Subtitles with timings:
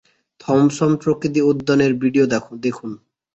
[0.39, 2.25] Thomson প্রকৃতি উদ্যানের video
[2.61, 2.91] দেখুন